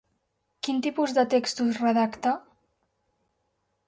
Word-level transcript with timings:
Quin 0.67 0.77
tipus 0.85 1.13
de 1.17 1.25
textos 1.33 1.77
redacta? 1.81 2.33